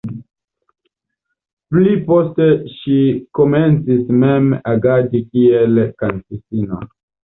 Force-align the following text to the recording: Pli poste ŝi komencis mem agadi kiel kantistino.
Pli 1.75 1.93
poste 2.07 2.49
ŝi 2.79 2.99
komencis 3.43 4.13
mem 4.27 4.53
agadi 4.75 5.27
kiel 5.33 5.83
kantistino. 6.05 6.87